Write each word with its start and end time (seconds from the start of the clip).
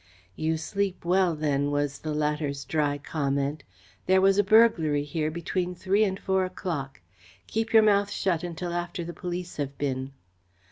"You 0.35 0.57
sleep 0.57 1.05
well 1.05 1.35
then," 1.35 1.69
was 1.69 1.99
the 1.99 2.15
latter's 2.15 2.65
dry 2.65 2.97
comment. 2.97 3.63
"There 4.07 4.19
was 4.19 4.39
a 4.39 4.43
burglary 4.43 5.03
here 5.03 5.29
between 5.29 5.75
three 5.75 6.03
and 6.03 6.19
four 6.19 6.43
o'clock. 6.43 7.01
Keep 7.45 7.71
your 7.71 7.83
mouth 7.83 8.09
shut 8.09 8.41
until 8.41 8.73
after 8.73 9.03
the 9.03 9.13
police 9.13 9.57
have 9.57 9.77
been." 9.77 10.13